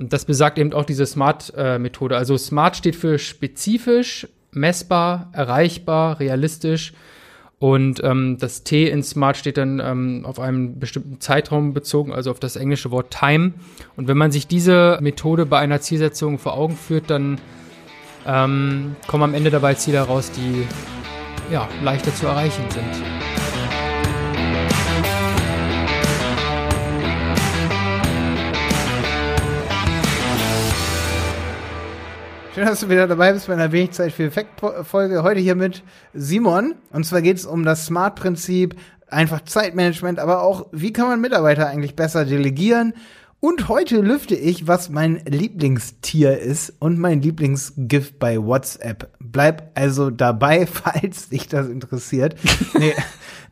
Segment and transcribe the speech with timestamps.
[0.00, 2.16] Und das besagt eben auch diese SMART-Methode.
[2.16, 6.94] also SMART steht für spezifisch, messbar, erreichbar, realistisch.
[7.58, 12.30] Und ähm, das T in Smart steht dann ähm, auf einen bestimmten Zeitraum bezogen, also
[12.30, 13.52] auf das englische Wort Time.
[13.96, 17.38] Und wenn man sich diese Methode bei einer Zielsetzung vor Augen führt, dann
[18.26, 20.66] ähm, kommen am Ende dabei Ziele heraus, die
[21.52, 23.39] ja, leichter zu erreichen sind.
[32.52, 35.22] Schön, dass du wieder dabei bist bei einer wenig Zeit für Effekt-Folge.
[35.22, 36.74] Heute hier mit Simon.
[36.90, 38.74] Und zwar geht es um das Smart-Prinzip,
[39.06, 42.94] einfach Zeitmanagement, aber auch, wie kann man Mitarbeiter eigentlich besser delegieren?
[43.38, 49.08] Und heute lüfte ich, was mein Lieblingstier ist und mein Lieblingsgift bei WhatsApp.
[49.20, 52.34] Bleib also dabei, falls dich das interessiert.
[52.76, 52.94] nee.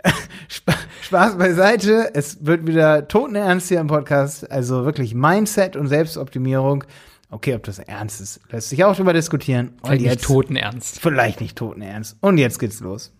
[1.02, 2.10] Spaß beiseite.
[2.14, 4.50] Es wird wieder totenernst hier im Podcast.
[4.50, 6.82] Also wirklich Mindset und Selbstoptimierung.
[7.30, 9.72] Okay, ob das ernst ist, lässt sich auch drüber diskutieren.
[9.82, 11.00] Und vielleicht jetzt, nicht totenernst.
[11.00, 12.16] Vielleicht nicht totenernst.
[12.20, 13.12] Und jetzt geht's los.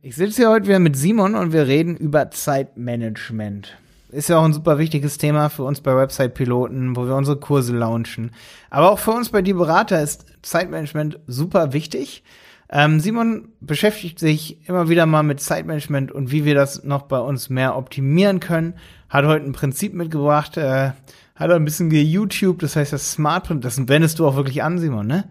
[0.00, 3.76] Ich sitze hier heute wieder mit Simon und wir reden über Zeitmanagement.
[4.10, 7.76] Ist ja auch ein super wichtiges Thema für uns bei Website-Piloten, wo wir unsere Kurse
[7.76, 8.30] launchen.
[8.70, 12.22] Aber auch für uns bei Die Berater ist Zeitmanagement super wichtig.
[12.70, 17.18] Ähm, Simon beschäftigt sich immer wieder mal mit Zeitmanagement und wie wir das noch bei
[17.18, 18.74] uns mehr optimieren können.
[19.08, 20.92] Hat heute ein Prinzip mitgebracht, äh,
[21.38, 24.78] hat er ein bisschen YouTube, das heißt das Smartphone, das wendest du auch wirklich an,
[24.78, 25.24] Simon, ne?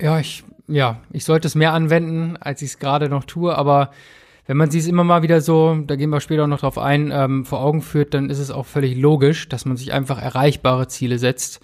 [0.00, 3.90] Ja, ich, ja, ich sollte es mehr anwenden, als ich es gerade noch tue, aber
[4.46, 6.76] wenn man sich es immer mal wieder so, da gehen wir später auch noch drauf
[6.76, 10.20] ein, ähm, vor Augen führt, dann ist es auch völlig logisch, dass man sich einfach
[10.20, 11.60] erreichbare Ziele setzt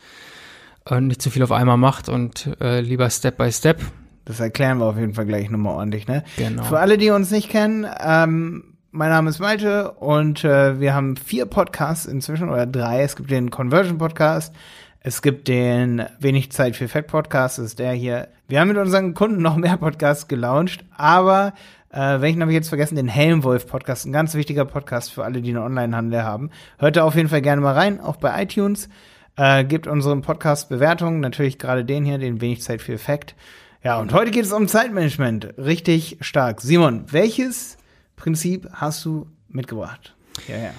[0.88, 3.80] und nicht zu viel auf einmal macht und äh, lieber Step by Step.
[4.24, 6.22] Das erklären wir auf jeden Fall gleich nochmal ordentlich, ne?
[6.36, 6.62] Genau.
[6.62, 11.16] Für alle, die uns nicht kennen, ähm, mein Name ist Malte und äh, wir haben
[11.16, 13.02] vier Podcasts inzwischen oder drei.
[13.02, 14.52] Es gibt den Conversion Podcast,
[15.00, 18.28] es gibt den Wenig Zeit für Fett Podcast, das ist der hier.
[18.48, 21.52] Wir haben mit unseren Kunden noch mehr Podcasts gelauncht, aber
[21.92, 22.96] äh, welchen habe ich jetzt vergessen?
[22.96, 26.50] Den Helmwolf Podcast, ein ganz wichtiger Podcast für alle, die einen Online-Handel haben.
[26.78, 28.88] Hört da auf jeden Fall gerne mal rein, auch bei iTunes.
[29.36, 33.36] Äh, gebt unserem Podcast Bewertungen, natürlich gerade den hier, den Wenig Zeit für Effekt.
[33.84, 35.54] Ja, und heute geht es um Zeitmanagement.
[35.58, 36.60] Richtig stark.
[36.60, 37.78] Simon, welches
[38.20, 40.14] Prinzip hast du mitgebracht.
[40.46, 40.70] Ja, ja.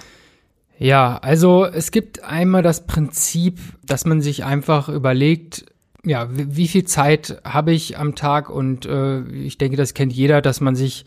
[0.78, 5.66] Ja, also es gibt einmal das Prinzip, dass man sich einfach überlegt,
[6.04, 10.40] ja, wie viel Zeit habe ich am Tag und äh, ich denke, das kennt jeder,
[10.40, 11.04] dass man sich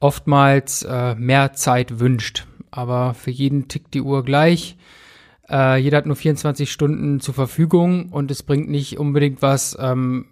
[0.00, 2.46] oftmals äh, mehr Zeit wünscht.
[2.70, 4.76] Aber für jeden tickt die Uhr gleich.
[5.48, 10.26] Äh, jeder hat nur 24 Stunden zur Verfügung und es bringt nicht unbedingt was, ähm,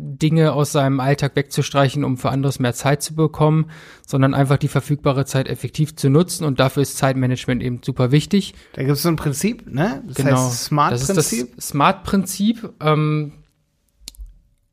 [0.00, 3.66] Dinge aus seinem Alltag wegzustreichen, um für anderes mehr Zeit zu bekommen,
[4.06, 8.54] sondern einfach die verfügbare Zeit effektiv zu nutzen und dafür ist Zeitmanagement eben super wichtig.
[8.72, 10.02] Da gibt es so ein Prinzip, ne?
[10.06, 10.36] Das genau.
[10.36, 11.14] heißt Smart-Prinzip.
[11.14, 12.72] Das ist das Smart-Prinzip.
[12.80, 13.32] Ähm,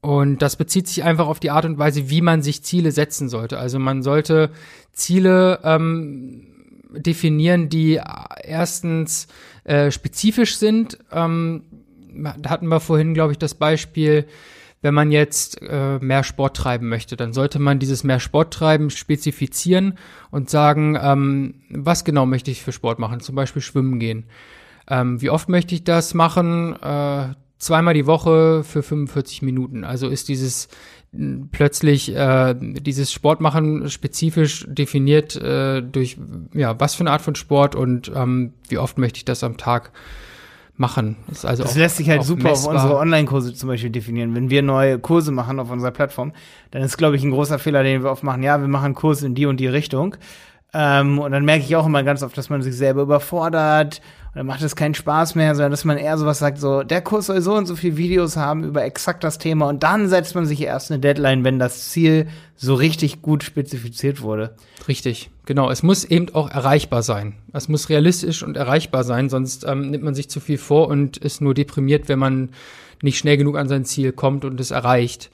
[0.02, 3.30] und das bezieht sich einfach auf die Art und Weise, wie man sich Ziele setzen
[3.30, 3.58] sollte.
[3.58, 4.52] Also man sollte
[4.94, 6.48] Ziele ähm,
[6.96, 8.00] definieren, die
[8.42, 9.28] erstens
[9.64, 10.98] äh, spezifisch sind.
[11.12, 11.64] Ähm,
[12.14, 14.28] da hatten wir vorhin, glaube ich, das Beispiel,
[14.82, 18.90] wenn man jetzt äh, mehr Sport treiben möchte, dann sollte man dieses mehr Sport treiben
[18.90, 19.98] spezifizieren
[20.30, 24.26] und sagen, ähm, was genau möchte ich für Sport machen, zum Beispiel schwimmen gehen.
[24.90, 26.76] Ähm, wie oft möchte ich das machen?
[26.82, 29.84] Äh, zweimal die Woche für 45 Minuten.
[29.84, 30.68] Also ist dieses
[31.52, 36.18] plötzlich äh, dieses Sportmachen spezifisch definiert äh, durch
[36.54, 39.58] ja was für eine Art von Sport und ähm, wie oft möchte ich das am
[39.58, 39.92] Tag
[40.78, 41.18] machen.
[41.28, 42.76] Das, also das auch, lässt sich halt super messbar.
[42.76, 44.36] auf unsere Online-Kurse zum Beispiel definieren.
[44.36, 46.34] Wenn wir neue Kurse machen auf unserer Plattform,
[46.72, 48.44] dann ist, glaube ich, ein großer Fehler, den wir oft machen.
[48.44, 50.16] Ja, wir machen Kurse in die und die Richtung.
[50.74, 54.02] Ähm, und dann merke ich auch immer ganz oft, dass man sich selber überfordert
[54.38, 57.26] dann macht es keinen Spaß mehr, sondern dass man eher sowas sagt, so, der Kurs
[57.26, 60.46] soll so und so viele Videos haben über exakt das Thema und dann setzt man
[60.46, 64.56] sich erst eine Deadline, wenn das Ziel so richtig gut spezifiziert wurde.
[64.88, 65.72] Richtig, genau.
[65.72, 67.34] Es muss eben auch erreichbar sein.
[67.54, 71.18] Es muss realistisch und erreichbar sein, sonst ähm, nimmt man sich zu viel vor und
[71.18, 72.50] ist nur deprimiert, wenn man
[73.02, 75.32] nicht schnell genug an sein Ziel kommt und es erreicht.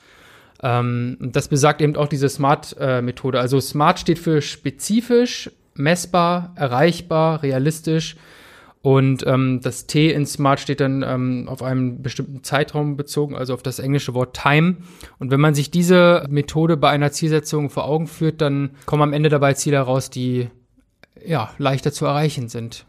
[0.62, 3.38] Ähm, das besagt eben auch diese SMART-Methode.
[3.38, 8.16] Äh, also SMART steht für spezifisch, messbar, erreichbar, realistisch
[8.83, 13.53] und ähm, das T in Smart steht dann ähm, auf einen bestimmten Zeitraum bezogen, also
[13.53, 14.75] auf das englische Wort Time.
[15.19, 19.13] Und wenn man sich diese Methode bei einer Zielsetzung vor Augen führt, dann kommen am
[19.13, 20.50] Ende dabei Ziele heraus, die
[21.25, 22.85] ja leichter zu erreichen sind.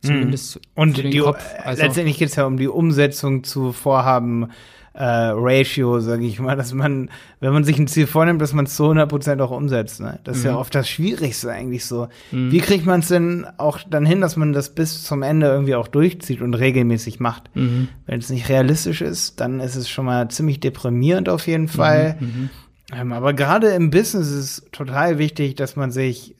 [0.00, 0.62] Zumindest mhm.
[0.76, 1.44] Und die, Kopf.
[1.62, 4.50] Also, letztendlich geht es ja um die Umsetzung zu Vorhaben
[4.94, 7.10] äh, Ratio, sage ich mal, dass man,
[7.40, 10.00] wenn man sich ein Ziel vornimmt, dass man es zu 100 Prozent auch umsetzt.
[10.00, 10.20] Ne?
[10.22, 10.58] Das ist ja mhm.
[10.58, 12.08] oft das Schwierigste eigentlich so.
[12.30, 12.52] Mhm.
[12.52, 15.74] Wie kriegt man es denn auch dann hin, dass man das bis zum Ende irgendwie
[15.74, 17.54] auch durchzieht und regelmäßig macht?
[17.56, 17.88] Mhm.
[18.06, 22.16] Wenn es nicht realistisch ist, dann ist es schon mal ziemlich deprimierend auf jeden Fall.
[22.20, 22.26] Mhm.
[22.26, 22.50] mhm.
[22.92, 26.36] Ähm, aber gerade im Business ist es total wichtig, dass man sich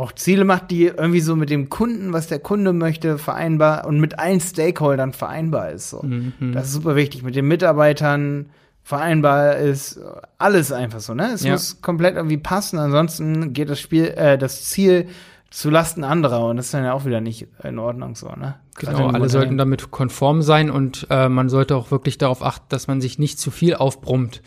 [0.00, 4.00] auch Ziele macht, die irgendwie so mit dem Kunden, was der Kunde möchte, vereinbar und
[4.00, 5.90] mit allen Stakeholdern vereinbar ist.
[5.90, 6.02] So.
[6.02, 6.52] Mhm.
[6.52, 7.22] Das ist super wichtig.
[7.22, 8.50] Mit den Mitarbeitern
[8.82, 10.00] vereinbar ist
[10.38, 11.14] alles einfach so.
[11.14, 11.52] Ne, es ja.
[11.52, 12.78] muss komplett irgendwie passen.
[12.78, 15.06] Ansonsten geht das Spiel, äh, das Ziel
[15.50, 18.28] zu Lasten anderer und das ist dann ja auch wieder nicht in Ordnung so.
[18.28, 18.54] Ne?
[18.76, 22.86] Genau, alle sollten damit konform sein und äh, man sollte auch wirklich darauf achten, dass
[22.86, 24.42] man sich nicht zu viel aufbrummt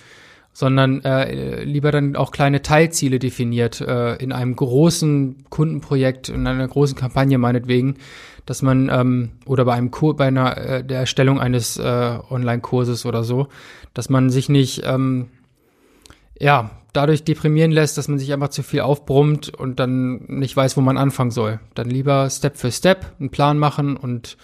[0.53, 6.67] sondern äh, lieber dann auch kleine Teilziele definiert äh, in einem großen Kundenprojekt, in einer
[6.67, 7.95] großen Kampagne meinetwegen,
[8.45, 13.05] dass man ähm, oder bei einem Kur bei einer äh, der Erstellung eines äh, Online-Kurses
[13.05, 13.47] oder so,
[13.95, 15.29] dass man sich nicht ähm,
[16.39, 20.77] ja dadurch deprimieren lässt, dass man sich einfach zu viel aufbrummt und dann nicht weiß,
[20.77, 21.59] wo man anfangen soll.
[21.73, 24.37] Dann lieber Step für Step einen Plan machen und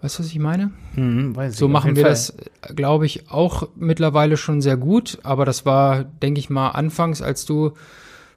[0.00, 0.70] Weißt du, was ich meine?
[0.94, 2.10] Mhm, weiß so ich, machen wir Fall.
[2.10, 2.34] das,
[2.76, 5.18] glaube ich, auch mittlerweile schon sehr gut.
[5.22, 7.72] Aber das war, denke ich mal, anfangs, als du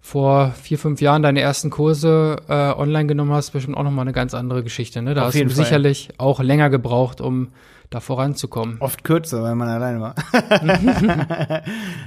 [0.01, 4.13] vor vier, fünf Jahren deine ersten Kurse äh, online genommen hast, bestimmt auch nochmal eine
[4.13, 5.01] ganz andere Geschichte.
[5.03, 5.13] Ne?
[5.13, 5.49] Da Auf hast du Fall.
[5.49, 7.49] sicherlich auch länger gebraucht, um
[7.91, 8.77] da voranzukommen.
[8.79, 10.15] Oft kürzer, weil man alleine war.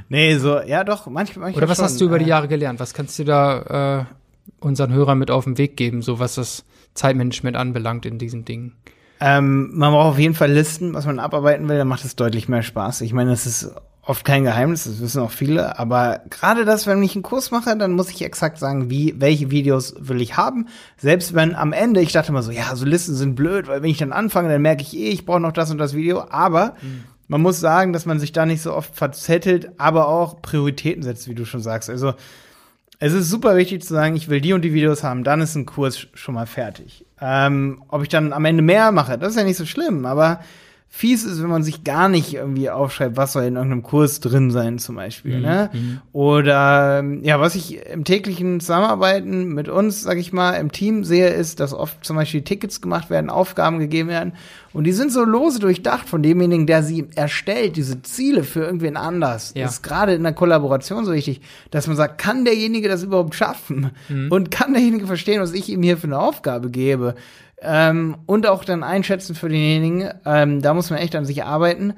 [0.08, 1.44] nee, so, ja doch, manchmal.
[1.44, 2.80] manchmal Oder was schon, hast du über die Jahre gelernt?
[2.80, 4.04] Was kannst du da äh,
[4.60, 6.64] unseren Hörern mit auf den Weg geben, so was das
[6.94, 8.72] Zeitmanagement anbelangt in diesen Dingen?
[9.26, 12.46] Ähm, man braucht auf jeden Fall Listen, was man abarbeiten will, dann macht es deutlich
[12.46, 13.00] mehr Spaß.
[13.00, 13.70] Ich meine, das ist
[14.02, 17.74] oft kein Geheimnis, das wissen auch viele, aber gerade das, wenn ich einen Kurs mache,
[17.74, 20.68] dann muss ich exakt sagen, wie, welche Videos will ich haben.
[20.98, 23.88] Selbst wenn am Ende, ich dachte immer so, ja, so Listen sind blöd, weil wenn
[23.88, 26.74] ich dann anfange, dann merke ich eh, ich brauche noch das und das Video, aber
[26.82, 27.04] mhm.
[27.26, 31.30] man muss sagen, dass man sich da nicht so oft verzettelt, aber auch Prioritäten setzt,
[31.30, 31.88] wie du schon sagst.
[31.88, 32.12] Also,
[32.98, 35.54] es ist super wichtig zu sagen, ich will die und die Videos haben, dann ist
[35.54, 37.03] ein Kurs schon mal fertig.
[37.20, 40.40] Ähm, ob ich dann am Ende mehr mache, das ist ja nicht so schlimm, aber
[40.96, 44.52] fies ist, wenn man sich gar nicht irgendwie aufschreibt, was soll in irgendeinem Kurs drin
[44.52, 45.38] sein, zum Beispiel.
[45.38, 45.42] Mhm.
[45.42, 45.70] Ne?
[45.72, 46.00] Mhm.
[46.12, 51.30] Oder ja, was ich im täglichen Zusammenarbeiten mit uns, sag ich mal, im Team sehe,
[51.30, 54.34] ist, dass oft zum Beispiel Tickets gemacht werden, Aufgaben gegeben werden
[54.72, 58.96] und die sind so lose durchdacht von demjenigen, der sie erstellt, diese Ziele für irgendwen
[58.96, 59.52] anders.
[59.56, 59.64] Ja.
[59.64, 61.40] Das ist gerade in der Kollaboration so wichtig,
[61.72, 63.90] dass man sagt, kann derjenige das überhaupt schaffen?
[64.08, 64.30] Mhm.
[64.30, 67.16] Und kann derjenige verstehen, was ich ihm hier für eine Aufgabe gebe?
[67.64, 71.94] Ähm, und auch dann einschätzen für denjenigen, ähm, da muss man echt an sich arbeiten,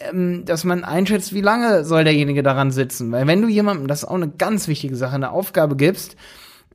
[0.00, 3.12] ähm, dass man einschätzt, wie lange soll derjenige daran sitzen.
[3.12, 6.16] Weil wenn du jemandem, das ist auch eine ganz wichtige Sache, eine Aufgabe gibst,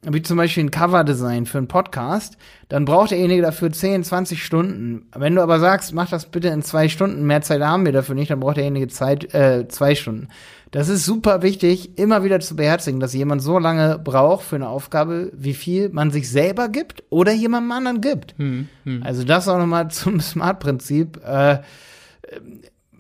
[0.02, 2.38] wie zum Beispiel ein Coverdesign für einen Podcast,
[2.70, 5.08] dann braucht derjenige dafür 10, 20 Stunden.
[5.14, 8.16] Wenn du aber sagst, mach das bitte in zwei Stunden, mehr Zeit haben wir dafür
[8.16, 10.30] nicht, dann braucht derjenige Zeit, äh, zwei Stunden.
[10.72, 14.70] Das ist super wichtig, immer wieder zu beherzigen, dass jemand so lange braucht für eine
[14.70, 18.36] Aufgabe, wie viel man sich selber gibt oder jemandem anderen gibt.
[18.38, 19.04] Hm, hm.
[19.04, 21.20] Also das auch nochmal zum Smart-Prinzip.
[21.26, 21.60] Äh,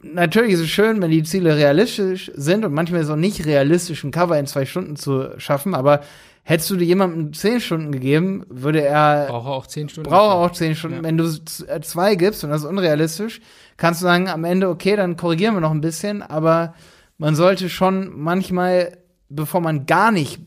[0.02, 3.45] natürlich ist es schön, wenn die Ziele realistisch sind und manchmal ist es auch nicht
[3.45, 6.02] realistisch, ein Cover in zwei Stunden zu schaffen, aber
[6.50, 9.28] hättest du dir jemandem zehn Stunden gegeben, würde er.
[9.28, 10.10] Braucht er auch zehn Stunden.
[10.10, 10.98] Braucht er auch zehn Stunden.
[10.98, 11.04] Ja.
[11.04, 13.40] Wenn du äh, zwei gibst und das ist unrealistisch,
[13.78, 16.74] kannst du sagen, am Ende, okay, dann korrigieren wir noch ein bisschen, aber
[17.19, 18.98] man sollte schon manchmal,
[19.30, 20.42] bevor man gar nicht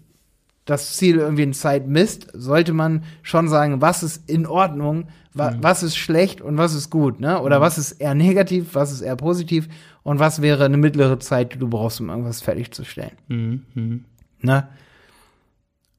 [0.65, 5.53] das Ziel irgendwie in Zeit misst, sollte man schon sagen, was ist in Ordnung, wa
[5.53, 5.59] mhm.
[5.61, 7.41] was ist schlecht und was ist gut, ne?
[7.41, 7.63] Oder mhm.
[7.63, 9.69] was ist eher negativ, was ist eher positiv
[10.03, 13.13] und was wäre eine mittlere Zeit, die du brauchst, um irgendwas fertigzustellen.
[13.29, 14.05] Mhm.
[14.41, 14.67] Ne?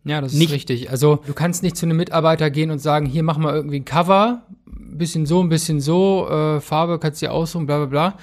[0.06, 0.90] Ja, das nicht ist richtig.
[0.92, 3.86] Also du kannst nicht zu einem Mitarbeiter gehen und sagen, hier mach mal irgendwie ein
[3.86, 7.86] Cover, ein bisschen so, ein bisschen so, äh, Farbe kannst du dir aussuchen, bla bla
[7.86, 8.18] bla.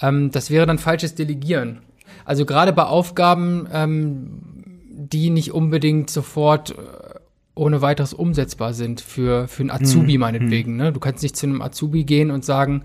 [0.00, 1.80] Ähm, das wäre dann falsches Delegieren.
[2.24, 4.40] Also gerade bei Aufgaben, ähm,
[4.88, 6.74] die nicht unbedingt sofort äh,
[7.54, 10.20] ohne weiteres umsetzbar sind für, für einen Azubi hm.
[10.20, 10.76] meinetwegen.
[10.76, 10.92] Ne?
[10.92, 12.82] Du kannst nicht zu einem Azubi gehen und sagen,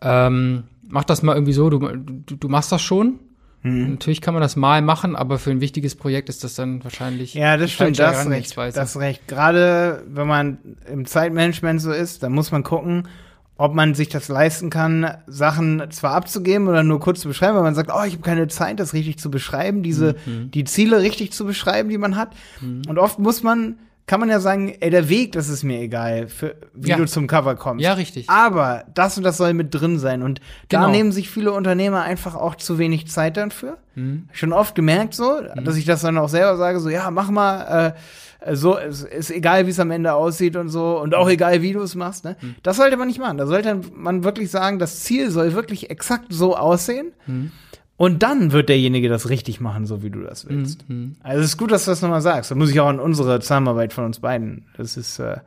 [0.00, 3.18] ähm, mach das mal irgendwie so, du, du, du machst das schon.
[3.66, 3.90] Hm.
[3.90, 7.34] Natürlich kann man das mal machen, aber für ein wichtiges Projekt ist das dann wahrscheinlich.
[7.34, 8.56] Ja, das stimmt, das recht.
[8.56, 9.26] Das recht.
[9.26, 10.58] Gerade wenn man
[10.90, 13.08] im Zeitmanagement so ist, dann muss man gucken,
[13.58, 17.62] ob man sich das leisten kann, Sachen zwar abzugeben oder nur kurz zu beschreiben, weil
[17.62, 20.50] man sagt, oh, ich habe keine Zeit, das richtig zu beschreiben, diese mhm.
[20.52, 22.34] die Ziele richtig zu beschreiben, die man hat.
[22.60, 22.82] Mhm.
[22.88, 26.28] Und oft muss man kann man ja sagen, ey, der Weg, das ist mir egal,
[26.28, 26.96] für, wie ja.
[26.96, 27.82] du zum Cover kommst.
[27.84, 28.30] Ja, richtig.
[28.30, 30.22] Aber das und das soll mit drin sein.
[30.22, 30.84] Und genau.
[30.84, 33.78] da nehmen sich viele Unternehmer einfach auch zu wenig Zeit dann für.
[33.96, 34.28] Mhm.
[34.32, 35.64] Schon oft gemerkt so, mhm.
[35.64, 37.94] dass ich das dann auch selber sage, so, ja, mach mal,
[38.40, 41.62] äh, so, es ist egal, wie es am Ende aussieht und so, und auch egal,
[41.62, 42.36] wie du es machst, ne?
[42.40, 42.54] Mhm.
[42.62, 43.38] Das sollte man nicht machen.
[43.38, 47.12] Da sollte man wirklich sagen, das Ziel soll wirklich exakt so aussehen.
[47.96, 50.88] Und dann wird derjenige das richtig machen, so wie du das willst.
[50.88, 51.16] Mhm.
[51.22, 52.50] Also es ist gut, dass du das nochmal sagst.
[52.50, 54.66] Da muss ich auch an unsere Zusammenarbeit von uns beiden.
[54.76, 55.38] Das ist, äh,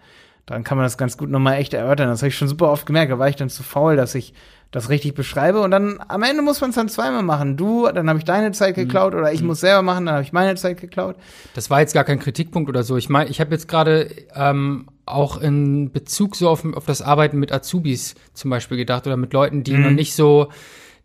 [0.47, 2.07] daran kann man das ganz gut nochmal echt erörtern.
[2.07, 3.11] Das habe ich schon super oft gemerkt.
[3.11, 4.33] Da war ich dann zu faul, dass ich
[4.71, 5.61] das richtig beschreibe.
[5.61, 7.55] Und dann am Ende muss man es dann zweimal machen.
[7.55, 8.81] Du, dann habe ich deine Zeit mhm.
[8.81, 9.19] geklaut mhm.
[9.19, 9.47] oder ich mhm.
[9.47, 11.15] muss selber machen, dann habe ich meine Zeit geklaut.
[11.53, 12.97] Das war jetzt gar kein Kritikpunkt oder so.
[12.97, 17.39] Ich meine, ich habe jetzt gerade ähm, auch in Bezug so auf, auf das Arbeiten
[17.39, 19.83] mit Azubis zum Beispiel gedacht oder mit Leuten, die mhm.
[19.83, 20.49] noch nicht so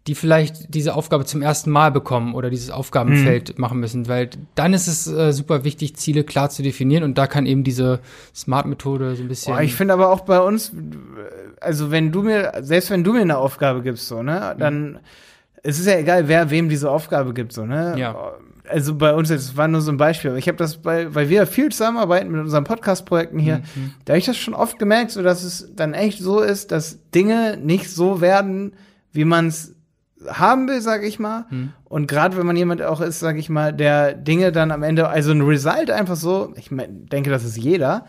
[0.07, 3.55] die vielleicht diese Aufgabe zum ersten Mal bekommen oder dieses Aufgabenfeld hm.
[3.59, 7.27] machen müssen, weil dann ist es äh, super wichtig, Ziele klar zu definieren und da
[7.27, 8.01] kann eben diese
[8.35, 9.55] Smart-Methode so ein bisschen.
[9.55, 10.73] Boah, ich finde aber auch bei uns,
[11.59, 14.99] also wenn du mir, selbst wenn du mir eine Aufgabe gibst, so, ne, dann mhm.
[15.63, 17.95] es ist ja egal, wer wem diese Aufgabe gibt, so, ne?
[17.97, 18.33] Ja.
[18.69, 21.29] Also bei uns, das war nur so ein Beispiel, aber ich habe das bei, weil
[21.29, 23.95] wir viel zusammenarbeiten mit unseren Podcast-Projekten hier, mhm.
[24.05, 26.99] da habe ich das schon oft gemerkt, so dass es dann echt so ist, dass
[27.15, 28.75] Dinge nicht so werden,
[29.13, 29.74] wie man es
[30.29, 31.47] haben will, sag ich mal.
[31.49, 31.73] Hm.
[31.85, 35.09] Und gerade wenn man jemand auch ist, sag ich mal, der Dinge dann am Ende,
[35.09, 38.07] also ein Result einfach so, ich denke, das ist jeder,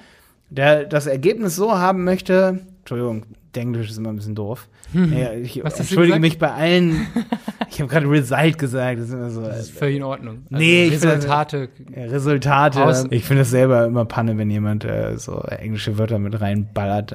[0.49, 4.67] der das Ergebnis so haben möchte, Entschuldigung, Englisch ist immer ein bisschen doof.
[4.91, 5.17] Hm.
[5.17, 7.07] Ja, ich Was entschuldige mich bei allen.
[7.69, 8.99] ich habe gerade Result gesagt.
[8.99, 10.45] Das ist, immer so, das ist völlig in Ordnung.
[10.51, 11.69] Also nee, Resultate.
[11.77, 12.83] Ich find, Resultate.
[12.83, 17.13] Aus ich finde es selber immer Panne, wenn jemand äh, so englische Wörter mit reinballert.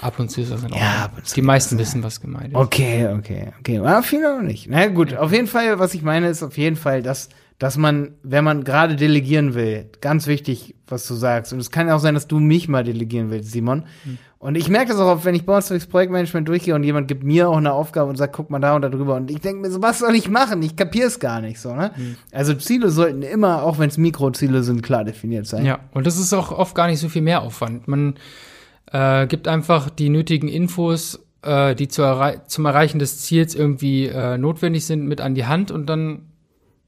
[0.00, 0.80] Ab und zu ist das in Ordnung.
[0.80, 2.54] Ja, ab und zu Die meisten wissen, was gemeint ist.
[2.54, 3.78] Okay, okay, okay.
[3.78, 4.68] Aber viele noch nicht.
[4.70, 8.14] Na gut, auf jeden Fall, was ich meine, ist auf jeden Fall, dass, dass man,
[8.22, 11.52] wenn man gerade delegieren will, ganz wichtig, was du sagst.
[11.52, 13.84] Und es kann auch sein, dass du mich mal delegieren willst, Simon.
[14.04, 14.18] Hm.
[14.38, 17.24] Und ich merke das auch, wenn ich bei uns durchs Projektmanagement durchgehe und jemand gibt
[17.24, 19.16] mir auch eine Aufgabe und sagt, guck mal da und da drüber.
[19.16, 20.62] Und ich denke mir so, was soll ich machen?
[20.62, 21.90] Ich kapiere es gar nicht so, ne?
[21.96, 22.16] Hm.
[22.30, 25.66] Also Ziele sollten immer, auch wenn es Mikroziele sind, klar definiert sein.
[25.66, 27.88] Ja, und das ist auch oft gar nicht so viel mehr Aufwand.
[27.88, 28.14] Man
[28.92, 34.06] äh, gibt einfach die nötigen Infos, äh, die zu errei zum Erreichen des Ziels irgendwie
[34.06, 36.26] äh, notwendig sind, mit an die Hand und dann,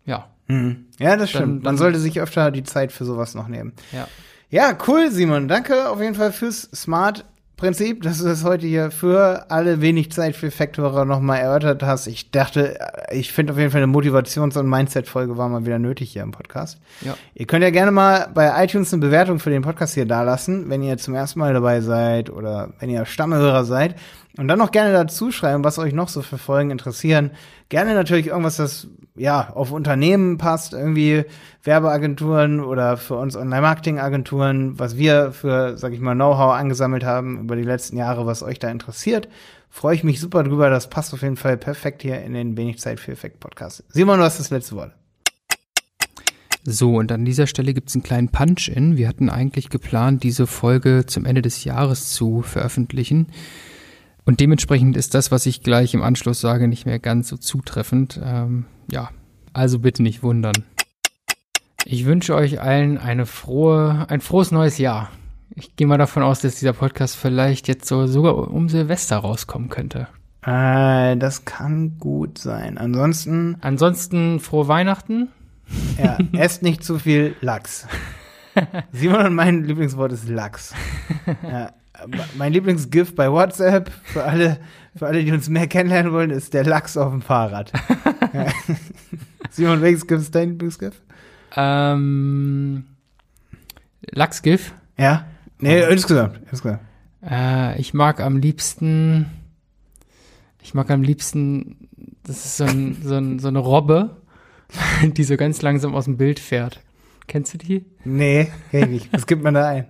[0.04, 0.26] ja.
[0.50, 0.86] Mhm.
[0.98, 1.42] Ja, das stimmt.
[1.42, 3.72] Dann, dann Man sollte sich öfter die Zeit für sowas noch nehmen.
[3.92, 4.08] Ja.
[4.50, 5.46] Ja, cool, Simon.
[5.46, 7.24] Danke auf jeden Fall fürs Smart
[7.60, 12.06] Prinzip, dass du das heute hier für alle wenig Zeit für Faktorer nochmal erörtert hast.
[12.06, 12.78] Ich dachte,
[13.10, 16.30] ich finde auf jeden Fall eine Motivations- und Mindset-Folge war mal wieder nötig hier im
[16.30, 16.80] Podcast.
[17.02, 17.18] Ja.
[17.34, 20.82] Ihr könnt ja gerne mal bei iTunes eine Bewertung für den Podcast hier dalassen, wenn
[20.82, 23.94] ihr zum ersten Mal dabei seid oder wenn ihr Stammhörer seid.
[24.38, 27.32] Und dann noch gerne dazu schreiben, was euch noch so für Folgen interessieren.
[27.68, 28.86] Gerne natürlich irgendwas, das
[29.20, 31.24] ja auf Unternehmen passt, irgendwie
[31.62, 37.56] Werbeagenturen oder für uns Online-Marketing-Agenturen, was wir für, sag ich mal, Know-how angesammelt haben über
[37.56, 39.28] die letzten Jahre, was euch da interessiert.
[39.68, 40.70] Freue ich mich super drüber.
[40.70, 43.84] Das passt auf jeden Fall perfekt hier in den Wenig Zeit für Effekt Podcast.
[43.88, 44.92] Simon, du hast das letzte Wort.
[46.64, 48.96] So, und an dieser Stelle gibt es einen kleinen Punch-In.
[48.96, 53.28] Wir hatten eigentlich geplant, diese Folge zum Ende des Jahres zu veröffentlichen.
[54.26, 58.20] Und dementsprechend ist das, was ich gleich im Anschluss sage, nicht mehr ganz so zutreffend.
[58.22, 59.10] Ähm, ja,
[59.52, 60.64] also bitte nicht wundern.
[61.84, 65.10] Ich wünsche euch allen eine frohe, ein frohes neues Jahr.
[65.54, 69.68] Ich gehe mal davon aus, dass dieser Podcast vielleicht jetzt so sogar um Silvester rauskommen
[69.68, 70.06] könnte.
[70.42, 72.78] Äh, das kann gut sein.
[72.78, 73.56] Ansonsten.
[73.60, 75.28] Ansonsten frohe Weihnachten.
[75.98, 77.86] Ja, esst nicht zu viel Lachs.
[78.92, 80.74] Simon und mein Lieblingswort ist Lachs.
[81.42, 81.72] Ja,
[82.38, 84.58] mein Lieblingsgift bei WhatsApp für alle,
[84.96, 87.72] für alle, die uns mehr kennenlernen wollen, ist der Lachs auf dem Fahrrad.
[89.50, 91.02] Simon, welches Gift ist dein Lieblingsgift?
[91.56, 92.84] Ähm,
[94.10, 94.72] Lachsgift?
[94.98, 95.26] Ja.
[95.58, 95.90] Nee, oh.
[95.90, 96.40] insgesamt.
[96.50, 96.80] insgesamt.
[97.28, 99.26] Äh, ich mag am liebsten,
[100.62, 101.88] ich mag am liebsten,
[102.22, 104.16] das ist so, ein, so, ein, so eine Robbe,
[105.02, 106.80] die so ganz langsam aus dem Bild fährt.
[107.26, 107.84] Kennst du die?
[108.04, 109.12] Nee, kenn ich nicht.
[109.12, 109.86] Was gibt man da ein?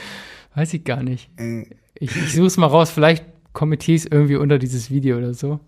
[0.54, 1.30] Weiß ich gar nicht.
[1.38, 1.66] Äh.
[2.00, 2.90] Ich, ich suche es mal raus.
[2.90, 3.24] Vielleicht
[3.54, 5.60] ich irgendwie unter dieses Video oder so.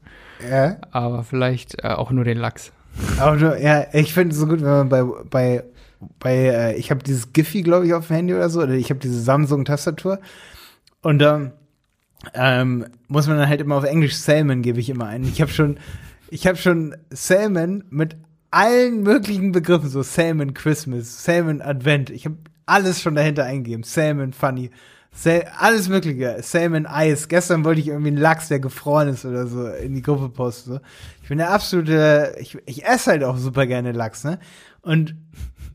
[0.48, 0.76] Ja.
[0.90, 2.72] Aber vielleicht äh, auch nur den Lachs.
[3.18, 5.64] Aber du, ja, ich finde es so gut, wenn man bei, bei,
[6.18, 8.90] bei äh, ich habe dieses Giphy, glaube ich, auf dem Handy oder so, oder ich
[8.90, 10.18] habe diese Samsung-Tastatur.
[11.02, 11.52] Und ähm,
[12.34, 15.24] ähm, muss man dann halt immer auf Englisch Salmon gebe ich immer ein.
[15.24, 15.78] Ich habe schon,
[16.28, 18.16] ich habe schon Salmon mit
[18.50, 22.10] allen möglichen Begriffen, so Salmon Christmas, Salmon Advent.
[22.10, 23.82] Ich habe alles schon dahinter eingeben.
[23.82, 24.70] Salmon Funny.
[25.58, 26.38] Alles Mögliche.
[26.40, 27.28] Salmon Eis.
[27.28, 30.74] Gestern wollte ich irgendwie einen Lachs, der gefroren ist oder so, in die Gruppe posten.
[30.74, 30.80] So.
[31.22, 34.38] Ich bin der absolute, ich, ich esse halt auch super gerne Lachs, ne?
[34.82, 35.14] Und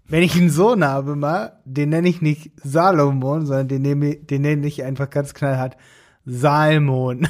[0.08, 4.44] Wenn ich einen Sohn habe mal, den nenne ich nicht Salomon, sondern den nenne, den
[4.44, 5.78] nenne ich einfach ganz knallhart
[6.26, 7.28] Salmon.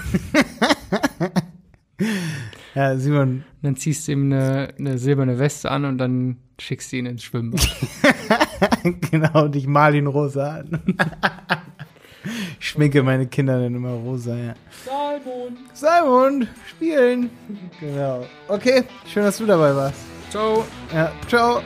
[2.75, 3.45] ja, Simon.
[3.61, 7.23] Dann ziehst du ihm eine, eine silberne Weste an und dann schickst du ihn ins
[7.23, 7.65] Schwimmbad.
[9.09, 10.81] genau, und ich mal ihn rosa an.
[12.59, 14.53] ich schminke meine Kinder dann immer rosa, ja.
[14.85, 15.57] Salmon.
[15.73, 17.29] Salmon, spielen.
[17.79, 18.25] Genau.
[18.47, 19.99] Okay, schön, dass du dabei warst.
[20.29, 20.65] Ciao.
[20.93, 21.61] Ja, ciao.